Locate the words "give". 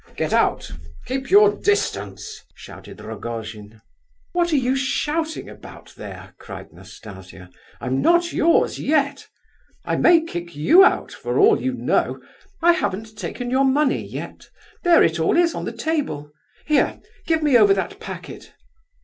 17.27-17.43